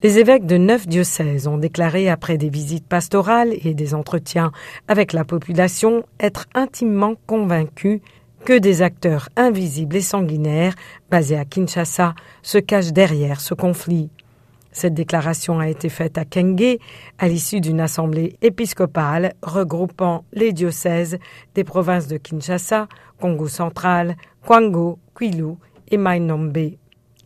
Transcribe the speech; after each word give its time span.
Les 0.00 0.20
évêques 0.20 0.46
de 0.46 0.58
neuf 0.58 0.86
diocèses 0.86 1.48
ont 1.48 1.58
déclaré 1.58 2.08
après 2.08 2.38
des 2.38 2.50
visites 2.50 2.86
pastorales 2.86 3.52
et 3.64 3.74
des 3.74 3.94
entretiens 3.94 4.52
avec 4.86 5.12
la 5.12 5.24
population 5.24 6.04
être 6.20 6.46
intimement 6.54 7.16
convaincus 7.26 8.00
que 8.44 8.56
des 8.56 8.82
acteurs 8.82 9.28
invisibles 9.34 9.96
et 9.96 10.00
sanguinaires 10.00 10.76
basés 11.10 11.36
à 11.36 11.44
Kinshasa 11.44 12.14
se 12.42 12.58
cachent 12.58 12.92
derrière 12.92 13.40
ce 13.40 13.54
conflit. 13.54 14.08
Cette 14.70 14.94
déclaration 14.94 15.58
a 15.58 15.68
été 15.68 15.88
faite 15.88 16.16
à 16.16 16.24
Kenge 16.24 16.78
à 17.18 17.26
l'issue 17.26 17.60
d'une 17.60 17.80
assemblée 17.80 18.36
épiscopale 18.40 19.32
regroupant 19.42 20.24
les 20.32 20.52
diocèses 20.52 21.18
des 21.56 21.64
provinces 21.64 22.06
de 22.06 22.18
Kinshasa, 22.18 22.86
Congo 23.20 23.48
central, 23.48 24.16
Kwango, 24.46 25.00
Kwilu 25.14 25.54
et 25.90 25.96
Mainombe. 25.96 26.76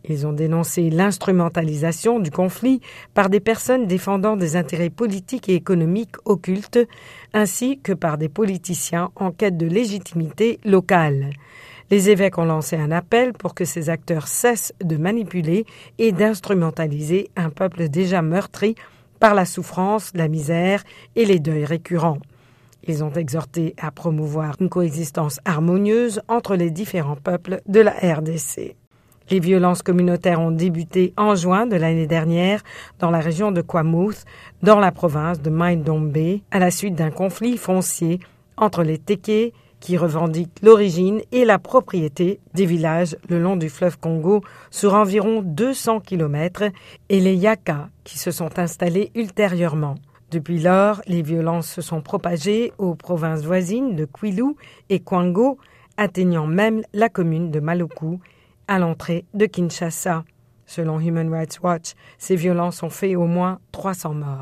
Ils 0.08 0.26
ont 0.26 0.32
dénoncé 0.32 0.90
l'instrumentalisation 0.90 2.18
du 2.18 2.30
conflit 2.30 2.80
par 3.14 3.30
des 3.30 3.40
personnes 3.40 3.86
défendant 3.86 4.36
des 4.36 4.56
intérêts 4.56 4.90
politiques 4.90 5.48
et 5.48 5.54
économiques 5.54 6.16
occultes, 6.24 6.80
ainsi 7.32 7.78
que 7.80 7.92
par 7.92 8.18
des 8.18 8.28
politiciens 8.28 9.10
en 9.16 9.30
quête 9.30 9.56
de 9.56 9.66
légitimité 9.66 10.58
locale. 10.64 11.30
Les 11.90 12.10
évêques 12.10 12.38
ont 12.38 12.44
lancé 12.44 12.76
un 12.76 12.90
appel 12.90 13.32
pour 13.32 13.54
que 13.54 13.64
ces 13.64 13.90
acteurs 13.90 14.26
cessent 14.26 14.72
de 14.82 14.96
manipuler 14.96 15.66
et 15.98 16.10
d'instrumentaliser 16.10 17.30
un 17.36 17.50
peuple 17.50 17.88
déjà 17.88 18.22
meurtri 18.22 18.74
par 19.20 19.34
la 19.34 19.44
souffrance, 19.44 20.10
la 20.14 20.26
misère 20.26 20.82
et 21.14 21.24
les 21.24 21.38
deuils 21.38 21.64
récurrents. 21.64 22.18
Ils 22.88 23.04
ont 23.04 23.12
exhorté 23.12 23.74
à 23.78 23.92
promouvoir 23.92 24.56
une 24.58 24.68
coexistence 24.68 25.38
harmonieuse 25.44 26.20
entre 26.26 26.56
les 26.56 26.70
différents 26.70 27.16
peuples 27.16 27.60
de 27.68 27.80
la 27.80 27.92
RDC. 27.92 28.81
Les 29.30 29.40
violences 29.40 29.82
communautaires 29.82 30.40
ont 30.40 30.50
débuté 30.50 31.12
en 31.16 31.34
juin 31.34 31.66
de 31.66 31.76
l'année 31.76 32.06
dernière 32.06 32.62
dans 32.98 33.10
la 33.10 33.20
région 33.20 33.52
de 33.52 33.62
Kwamouth, 33.62 34.24
dans 34.62 34.78
la 34.78 34.92
province 34.92 35.40
de 35.40 35.50
Maindombe, 35.50 36.40
à 36.50 36.58
la 36.58 36.70
suite 36.70 36.94
d'un 36.94 37.10
conflit 37.10 37.56
foncier 37.56 38.20
entre 38.56 38.82
les 38.82 38.98
Teke, 38.98 39.54
qui 39.80 39.96
revendiquent 39.96 40.60
l'origine 40.62 41.20
et 41.32 41.44
la 41.44 41.58
propriété 41.58 42.38
des 42.54 42.66
villages 42.66 43.16
le 43.28 43.40
long 43.40 43.56
du 43.56 43.68
fleuve 43.68 43.98
Congo 43.98 44.42
sur 44.70 44.94
environ 44.94 45.42
200 45.42 46.00
km, 46.00 46.64
et 47.08 47.20
les 47.20 47.34
Yaka, 47.34 47.88
qui 48.04 48.16
se 48.16 48.30
sont 48.30 48.58
installés 48.60 49.10
ultérieurement. 49.16 49.96
Depuis 50.30 50.60
lors, 50.60 51.02
les 51.08 51.20
violences 51.20 51.68
se 51.68 51.82
sont 51.82 52.00
propagées 52.00 52.72
aux 52.78 52.94
provinces 52.94 53.42
voisines 53.42 53.96
de 53.96 54.04
Kwilu 54.04 54.54
et 54.88 55.00
Kwango, 55.00 55.58
atteignant 55.96 56.46
même 56.46 56.82
la 56.94 57.08
commune 57.08 57.50
de 57.50 57.60
Maluku 57.60 58.20
à 58.72 58.78
l'entrée 58.78 59.26
de 59.34 59.44
Kinshasa. 59.44 60.24
Selon 60.64 60.98
Human 60.98 61.30
Rights 61.30 61.60
Watch, 61.62 61.92
ces 62.16 62.36
violences 62.36 62.82
ont 62.82 62.88
fait 62.88 63.16
au 63.16 63.26
moins 63.26 63.60
300 63.72 64.14
morts. 64.14 64.40